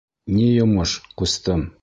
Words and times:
—Ни 0.37 0.45
йомош, 0.55 0.95
ҡустым? 1.23 1.67